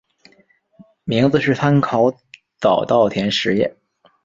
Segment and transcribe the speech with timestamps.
[1.03, 2.11] 名字是参考
[2.59, 3.75] 早稻田实业。